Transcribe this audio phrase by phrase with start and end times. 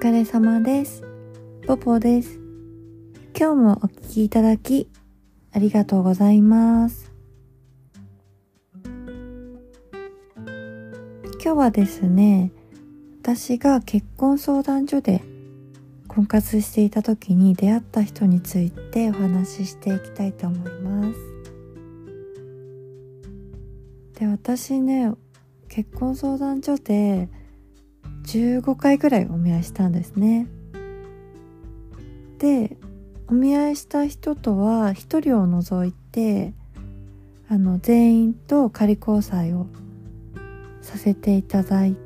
[0.00, 1.04] 疲れ様です。
[1.66, 2.40] ポポです。
[3.38, 4.88] 今日もお聞きいただき、
[5.52, 7.12] ありがとうございます。
[8.82, 8.94] 今
[11.42, 12.50] 日はですね、
[13.20, 15.20] 私が結婚相談所で
[16.08, 21.18] 婚活していた時に出会った人についてお話ししていきたいと思います。
[24.18, 25.12] で、私ね、
[25.68, 27.28] 結婚相談所で
[28.30, 30.46] 15回ぐらいお見合いしたんですね。
[32.38, 32.76] で、
[33.28, 36.54] お見合いした人とは1人を除いて、
[37.48, 39.66] あの、全員と仮交際を
[40.80, 41.96] させていただい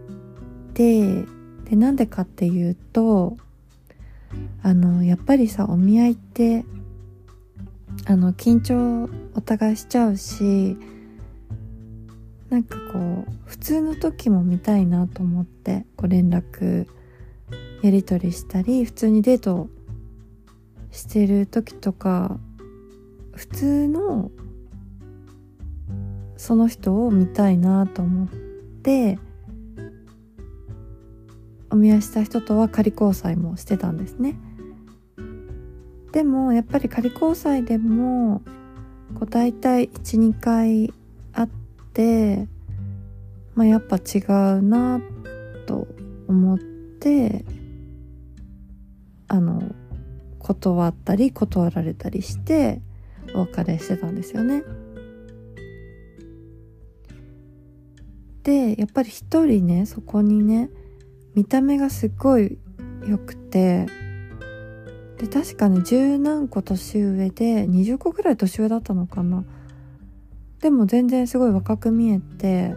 [0.72, 1.24] て、
[1.64, 3.36] で、なんでかっていうと、
[4.62, 6.64] あの、やっぱりさ、お見合いって、
[8.06, 10.78] あの、緊張お互いしちゃうし、
[12.54, 16.86] なんかこう普通の時も見たいなと思ってこう連絡
[17.82, 19.68] やり取りしたり普通にデート
[20.92, 22.38] してる時とか
[23.32, 24.30] 普通の
[26.36, 28.28] その人を見たいなと思っ
[28.84, 29.18] て
[31.70, 34.36] お見合いした人とは仮交際もしてたんですね。
[36.12, 38.42] でもやっぱり仮交際でも
[39.14, 40.94] こう大体12回、
[43.54, 44.18] まあ、やっぱ違
[44.58, 45.00] うな
[45.66, 45.86] と
[46.28, 47.44] 思って
[49.28, 49.62] あの
[50.38, 52.82] 断ったり断られたりして
[53.34, 54.62] お別れしてたんですよね。
[58.42, 60.68] でやっぱり一人ねそこにね
[61.34, 62.58] 見た目がすごい
[63.08, 63.86] 良くて
[65.18, 69.44] で確かね十何個年上で20個ぐらい年上だったのかな。
[70.64, 72.74] でも全然すごい若く見えて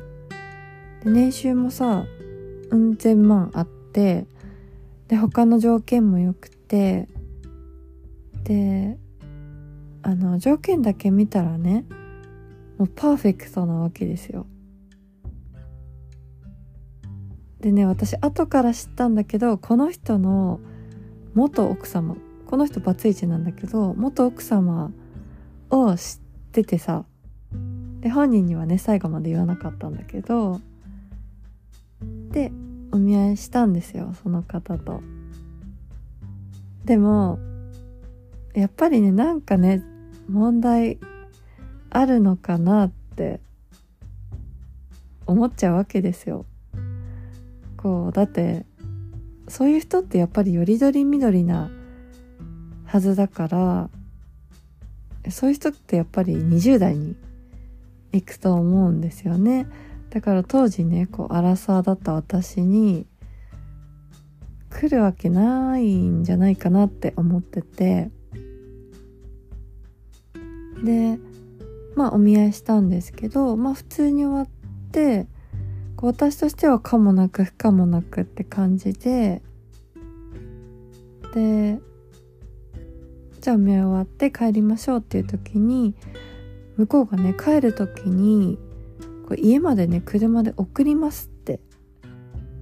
[1.06, 2.04] で年収もさ
[2.70, 4.28] うん千万あって
[5.08, 7.08] で他の条件も良くて
[8.44, 8.98] で
[10.02, 11.86] あの条件だけ見たらね
[12.78, 14.46] もうパーフェクトなわけですよ。
[17.62, 20.60] でね私後から知ったんだけどこの人の
[21.36, 22.18] 元奥様
[22.48, 24.92] この人バツイチなんだけど元奥様
[25.70, 26.18] を知っ
[26.52, 27.06] ててさ
[28.02, 30.62] で本人にはね最後まで言わなかったんだけど
[32.32, 32.52] で
[32.92, 35.02] お見合いしたんですよその方と。
[36.86, 37.40] でも
[38.54, 39.84] やっぱりねなんかね
[40.30, 41.00] 問題
[41.90, 43.40] あるのかなって
[45.26, 46.46] 思っちゃうわけですよ。
[47.76, 48.66] こうだって
[49.48, 51.70] そういう人ってやっぱりよりどりみどりな
[52.86, 53.90] はずだから
[55.30, 57.16] そういう人ってやっぱり20代に
[58.18, 59.68] 行くと思うんですよね。
[60.10, 63.06] だから当時ねこうアラサーだった私に
[64.70, 68.12] 来るわけないんじゃないかなって思ってて。
[70.84, 71.20] で
[71.96, 75.28] まあお見合いしたんですけどまあ普通に終わって
[75.96, 79.42] こう私としては可もなく不可もなくって感じで
[81.34, 81.80] で
[83.42, 85.96] じゃあ見合い終わって帰りましょうっていう時に
[86.78, 88.58] 向こうがね帰る時に
[89.28, 91.60] こう家までね車で送りますって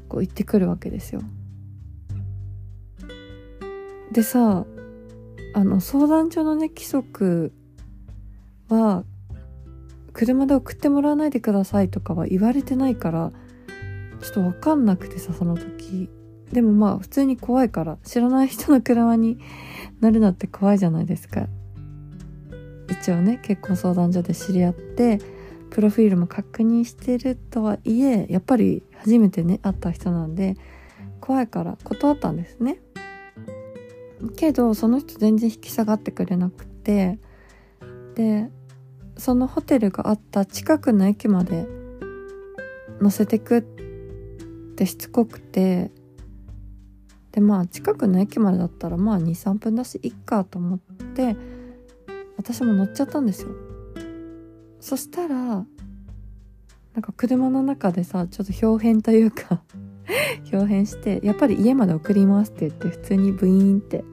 [0.09, 1.21] こう言ってくるわけですよ。
[4.11, 4.65] でさ
[5.53, 7.53] あの相談所のね規則
[8.69, 9.03] は
[10.13, 13.31] 車で送ってもらわないでくださいとかは言われてないから
[14.21, 16.09] ちょっと分かんなくてさその時
[16.53, 19.37] でもまあ普通に怖いから知らない人の車に
[20.01, 21.47] 乗るのって怖いじゃないですか
[22.89, 25.19] 一応ね結婚相談所で知り合って
[25.69, 30.55] プロフィールも確認してるとはいえやっぱり初めてね会った人なんで
[31.19, 32.79] 怖いから断ったんですね。
[34.37, 37.19] けどその人全然引き下がってくれなくて
[38.15, 38.49] で
[39.17, 41.67] そのホテルがあった近くの駅まで
[43.01, 43.61] 乗せてくっ
[44.75, 45.91] てしつこくて
[47.31, 51.35] でまあ近くの駅までだったらまあ23分だしいっかと思って
[52.37, 53.49] 私も乗っちゃったんですよ。
[54.79, 55.65] そしたらな
[56.99, 59.61] んか車の中でさちょっと表変というか
[60.51, 64.03] 表変してやっぱり家まで送りますって言って普通にブイーンって。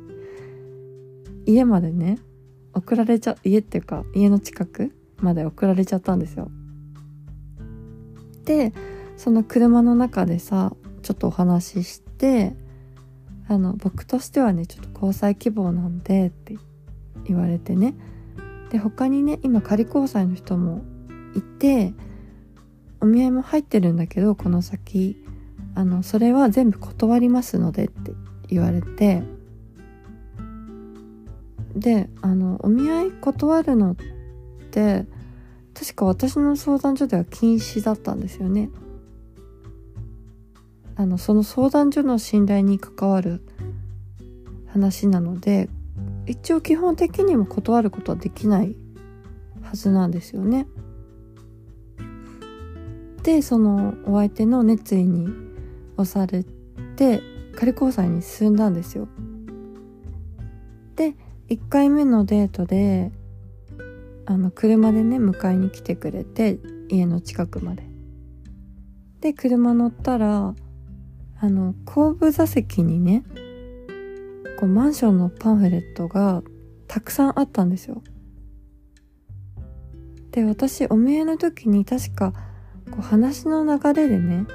[1.47, 2.19] 家までね
[2.73, 6.51] 送られちゃ家っていうか家の近くまで送られちゃったんですよ。
[8.45, 8.73] で
[9.17, 12.57] その車の中でさちょっとお話しして
[13.49, 16.57] あの僕としてはねちょっと交際希望なんでって
[17.25, 17.95] 言われてね。
[18.73, 20.83] で他にね今仮交際の人も
[21.37, 21.93] いて
[23.03, 25.23] お見合いも入ってるんだけどこの先
[25.75, 28.13] あのそれは全部断りますのでって
[28.49, 29.23] 言われて
[31.77, 33.97] であのお見合い断るのっ
[34.71, 35.05] て
[35.75, 38.71] 確か私の相談所では禁止だったんですよね。
[40.97, 43.43] あのその相談所の信頼に関わる
[44.69, 45.69] 話なので
[46.27, 48.77] 一応基本的にも断ることはできない
[49.63, 50.67] はずなんですよね。
[53.23, 55.29] でそのお相手の熱意に
[55.97, 56.45] 押され
[56.97, 57.23] て
[57.55, 59.09] 仮交際に進んだんですよ。
[60.97, 61.15] で
[61.49, 63.13] 1回目のデートで
[64.27, 66.59] あの車でね迎えに来てくれて
[66.89, 67.85] 家の近くまで。
[69.21, 70.55] で車乗ったら
[71.39, 73.23] あの後部座席にね
[74.63, 76.41] こうマンションのパンフレットが
[76.87, 78.01] たくさんあったんですよ。
[80.31, 82.33] で私お見合いの時に確か
[82.93, 84.47] こう話の流れでね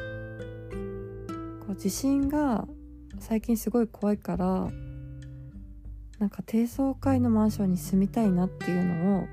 [1.68, 2.66] こう地震が
[3.20, 4.70] 最近すごい怖いから
[6.20, 9.28] なんか低層階のマンションに住みたいなっていうのを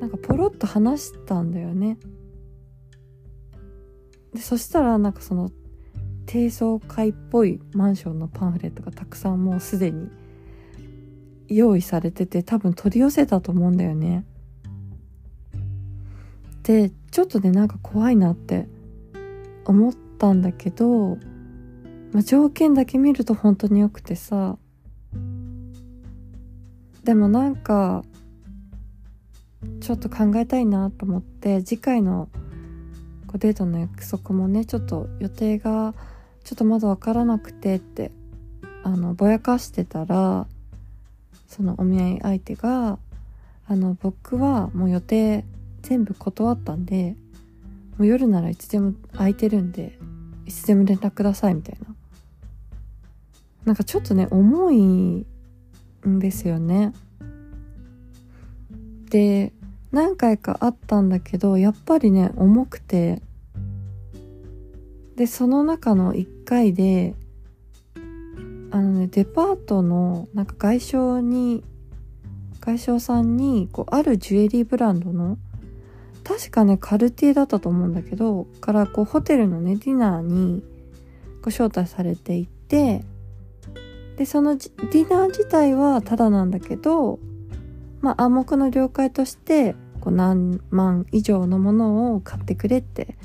[0.00, 1.96] なんかポロッと話したんだよね。
[4.34, 5.48] でそしたらなんかその
[6.28, 10.10] 低層階っぽいマンションのパンフレットがたくさんもうすでに
[11.48, 14.26] 用意されてて多分取り寄せたと思うんだよね。
[16.64, 18.68] でちょっとねなんか怖いなって
[19.64, 21.16] 思ったんだけど、
[22.12, 24.58] まあ、条件だけ見ると本当に良くてさ
[27.04, 28.04] でもなんか
[29.80, 32.28] ちょっと考えたいなと思って次回の
[33.32, 35.94] デートの約束もねちょっと予定が
[36.48, 38.10] ちょっとまだ分からなくてって
[38.82, 40.46] あのぼやかしてたら
[41.46, 42.98] そのお見合い相手が
[43.66, 45.44] あの僕はもう予定
[45.82, 47.16] 全部断ったんで
[47.98, 49.98] もう夜ならいつでも空いてるんで
[50.46, 51.94] いつでも連絡くださいみたいな。
[53.66, 55.26] なんかちょっとね重い
[56.08, 56.94] んですよね。
[59.10, 59.52] で
[59.92, 63.20] 何回かあったんだけどやっぱりね重くて
[65.18, 67.16] でその中の1回で
[68.70, 71.64] あのねデパートのなんか外商に
[72.60, 75.36] 外商さんにこうあるジュエリーブランドの
[76.22, 80.62] 確かねカルティエだったと思うんだけどからこうホテルのねディナーに
[81.42, 83.02] ご招待されていて
[84.16, 87.18] でそのディナー自体はただなんだけど
[88.00, 93.16] まあ、暗黙の了解としてこう何万以上のものを買ってくれって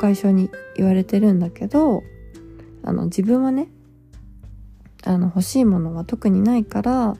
[0.00, 2.02] 会所に言われてるんだけど
[2.82, 3.68] あの自分はね
[5.04, 7.16] あの欲しいものは特にないから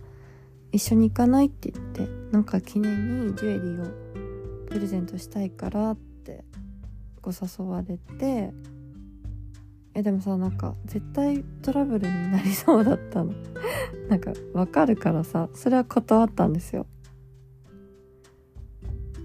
[0.72, 6.44] 一緒に行かないって言ってなんか記念にジュエリーをプレゼントしたいからって
[7.20, 8.50] ご誘われて
[9.94, 13.34] えでもさなんか絶対トラブルになりそうだったの。
[14.08, 16.86] なんかわかるからさそれは断ったんですよ。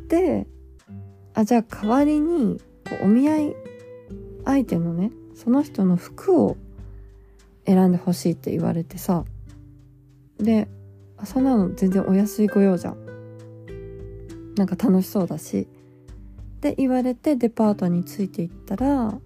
[0.08, 0.48] で
[1.34, 2.62] あじゃあ代わりに
[3.02, 3.56] お見合い
[4.46, 6.58] 相手のねその人の服を
[7.66, 9.26] 選んでほしいって言われてさ。
[10.38, 10.68] で
[11.24, 12.98] そんなの全然お安い御用じゃん。
[14.56, 15.68] なんか楽しそうだし。
[16.62, 19.20] で言われてデパートについていったら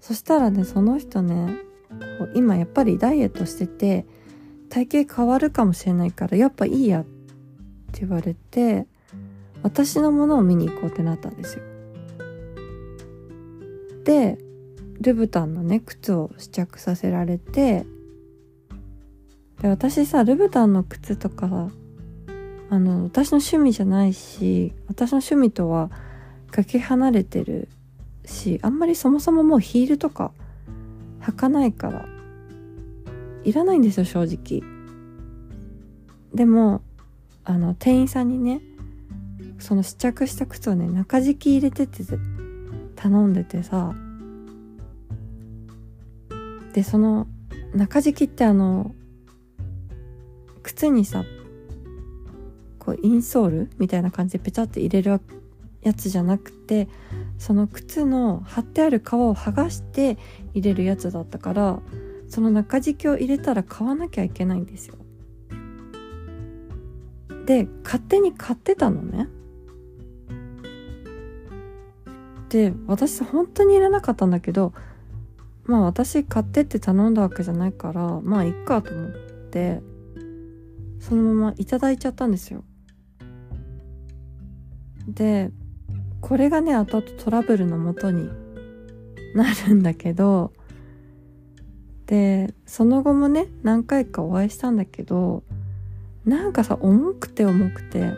[0.00, 1.56] そしたらねその人ね
[2.34, 4.06] 今やっぱりダイエットしてて
[4.68, 7.04] 体型変わるかもしれないからやっぱいいやっ
[7.92, 8.86] て言われて
[9.62, 11.73] 私のものを見に行こうってなったんですよ。
[14.04, 14.38] で
[15.00, 17.84] ルブタンのね靴を試着させられて
[19.60, 21.70] で私さルブタンの靴とか
[22.70, 25.90] あの私の趣味じゃないし私の趣味とは
[26.50, 27.68] かけ離れてる
[28.24, 30.32] しあんまりそもそももうヒールとか
[31.22, 32.06] 履かないから
[33.44, 34.62] いらないんですよ正直。
[36.34, 36.82] でも
[37.44, 38.60] あの店員さんにね
[39.58, 42.02] その試着した靴をね中敷き入れてて
[43.04, 43.94] 頼んでてさ
[46.72, 47.26] でその
[47.74, 48.94] 中敷きってあの
[50.62, 51.22] 靴にさ
[52.78, 55.20] こうインソールみたいな感じでペチャって入れる
[55.82, 56.88] やつじゃなくて
[57.36, 60.16] その靴の貼ってある皮を剥がして
[60.54, 61.80] 入れるやつだったから
[62.30, 64.96] その中敷きを入れたら買わなきゃいけないんですよ。
[67.44, 69.28] で勝手に買ってたのね。
[72.54, 74.72] で私本当にいらなかったんだけど
[75.64, 79.10] まあ私買ってって頼んだわけじゃないからまあいっかと思っ
[79.50, 79.82] て
[81.00, 82.62] そのままいただいちゃったんですよ。
[85.08, 85.50] で
[86.20, 88.30] これがね後々トラブルのもとに
[89.34, 90.52] なるんだけど
[92.06, 95.42] でその後もね何回かお会いしたんだけど
[96.24, 98.12] なんかさ重くて重くて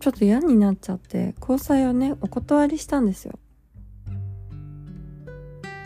[0.00, 3.38] ちょっと嫌になっちゃって交際をねお断りしたんですよ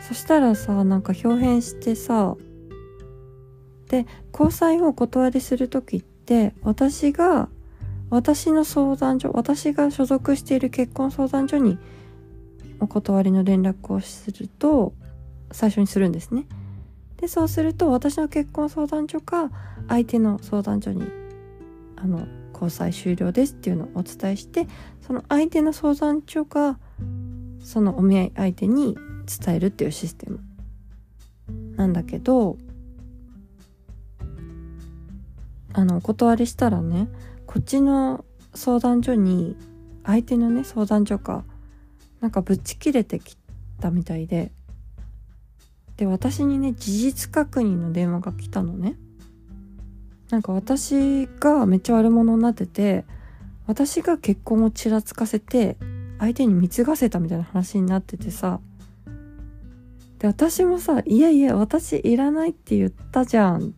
[0.06, 2.37] そしたらさなんか表変してさ
[3.88, 7.49] で交際をお断りする時って私が
[8.11, 11.78] 私の相談所私が所属している結婚相談所に
[12.80, 14.94] お断りの連絡をすると
[15.50, 16.47] 最初にするんですね。
[17.16, 19.50] でそうすると私の結婚相談所か
[19.88, 21.04] 相手の相談所に
[21.97, 22.26] あの
[22.64, 24.66] 交際終了ですっていうのをお伝えして
[25.00, 26.78] その相手の相談所が
[27.61, 28.97] そのお見合い相手に
[29.44, 30.40] 伝えるっていうシステム
[31.76, 32.56] なんだけど
[35.73, 37.09] あのお断りしたらね
[37.47, 39.56] こっちの相談所に
[40.04, 41.44] 相手のね相談所か
[42.21, 43.37] なんかぶち切れてき
[43.80, 44.52] たみたいで
[45.97, 48.97] で私にね事実確認の電話が来たのね。
[50.35, 53.05] なんか私がめっちゃ悪者になってて
[53.69, 55.76] 私が結婚をちらつかせて
[56.19, 58.59] 相手に貢がせたみたいな話になっててさ
[60.19, 63.75] で私もさ「いやいや私いらないって言ったじゃん」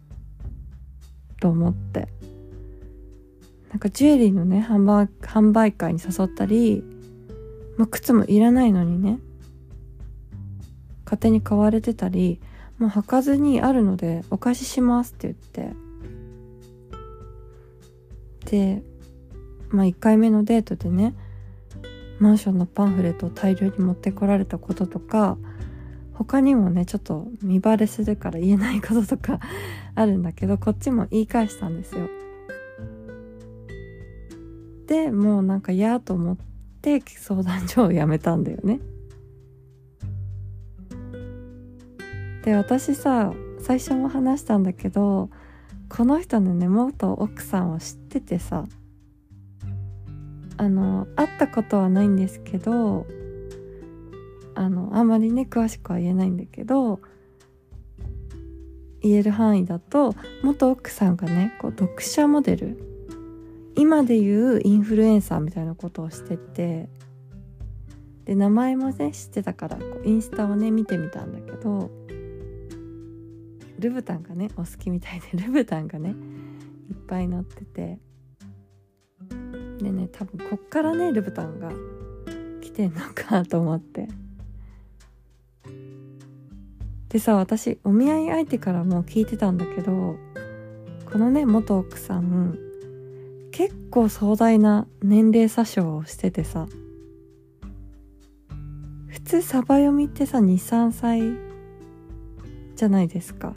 [1.40, 2.08] と思って。
[3.70, 6.82] なんかジュエリーのね販売販売会に誘ったり、
[7.76, 9.18] まあ、靴もいらないのにね
[11.04, 12.40] 勝手に買われてたり
[12.78, 15.85] もう履かずにあるのでお返ししますって言って。
[18.46, 18.82] で
[19.68, 21.14] まあ1回目のデートでね
[22.18, 25.36] マンションのパンフレットを大量に持ってこられたこととか
[26.14, 29.38] 他にもねちょっと見バレするから言えないこととか
[29.94, 32.08] あるんだけどこっちも言い返したんですよ。
[34.86, 36.36] でもうなんか嫌と思っ
[36.80, 38.80] て相談所を辞めたんだよね。
[42.44, 45.28] で私さ最初も話したんだけど
[45.96, 48.66] この人のね元奥さんを知っててさ
[50.58, 53.06] あの会ったことはないんですけど
[54.54, 57.00] あのあんまりね詳しくは言えないんだけど
[59.00, 62.78] 言える範囲だと元奥さんがねこう読者モデル
[63.74, 66.90] 今で言うインフルエンサーみたいなことをしてて
[68.26, 71.90] で名前もね知ってたからこうインスタをね見てみたんだけど
[73.78, 76.14] ルブタンがねお好きみたいで ルブタンがね
[76.90, 77.98] いっぱい載ってて。
[79.78, 81.70] でね多分こっからねルブタンが
[82.62, 84.08] 来てんのかと思って。
[87.08, 90.16] でさ私お見合い相手からも聞いてたんだけど
[91.10, 92.58] このね元奥さん
[93.52, 96.66] 結構壮大な年齢詐称をしててさ
[99.06, 101.20] 普通サバ読みってさ23歳
[102.76, 103.54] じゃないですか。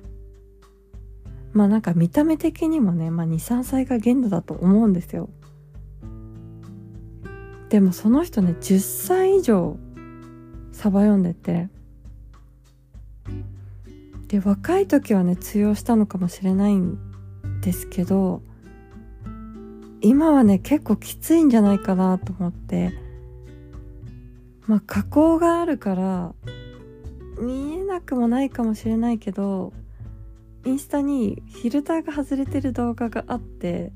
[1.53, 5.29] まあなんか見た目的にもね、まあ、23歳が限度だと思うんですよ。
[7.69, 9.77] でもその人ね10歳以上
[10.71, 11.69] サバ読んでて
[14.27, 16.97] で若い時はね通用したのかもしれないん
[17.61, 18.41] ですけど
[20.01, 22.93] 今はね結構きついんじゃないかなと思って
[24.65, 26.33] まあ加工があるから
[27.39, 29.73] 見えなくもないかもしれないけど
[30.65, 33.91] インスタにフィルターが外れてる動画があって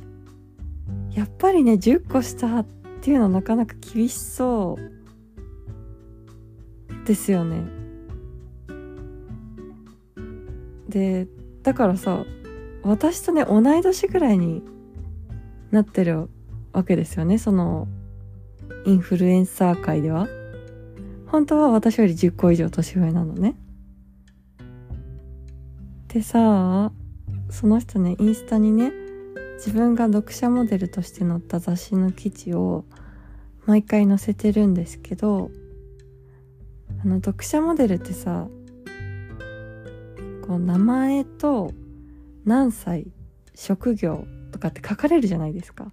[1.12, 2.66] やっぱりね10個下っ
[3.02, 4.94] ていうのはなかなか厳しそう。
[7.06, 7.64] ですよね。
[10.88, 11.28] で
[11.64, 12.24] だからさ
[12.84, 14.62] 私とね同い年ぐらいに
[15.72, 16.30] なってる
[16.72, 17.38] わけですよね。
[17.38, 17.88] その
[18.86, 20.28] インフルエンサー界では。
[21.28, 23.56] 本当は私より10個以上年上なのね。
[26.14, 26.92] でさ
[27.50, 28.92] その人ねインスタにね
[29.56, 32.86] 自分が読者モデルとして載った雑誌の記事を
[33.66, 35.50] 毎回載せてるんですけど
[37.04, 38.48] あの読者モデルってさ
[40.46, 41.72] こう名前と
[42.46, 43.08] 何歳
[43.56, 45.92] 職業とかって書かれるじゃないですか。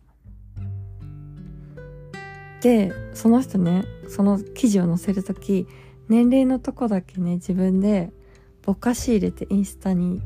[2.61, 5.67] でその人ねその記事を載せる時
[6.11, 8.11] 年齢のとこだけね自分で
[8.63, 10.23] ぼかし入れてインスタに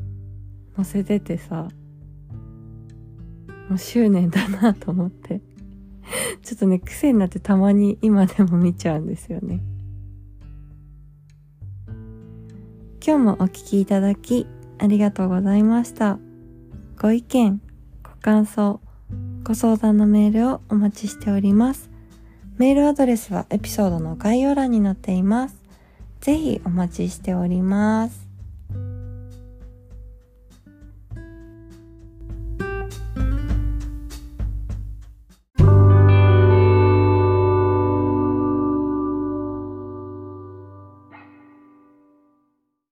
[0.75, 1.69] 載せててさ
[3.69, 5.41] もう執念だなと思って
[6.43, 9.61] ちょっとね癖になってたまに今でも見ちゃうんですよね
[13.05, 16.19] 今日もお聴きいただきありがとうございました
[16.97, 17.61] ご意見
[18.03, 18.79] ご感想、
[19.43, 21.89] ご相談のメールをお待ちしております。
[22.57, 25.61] メールアドレスはエピソードの概要欄に載っています。
[26.21, 28.24] ぜひお待ちしております。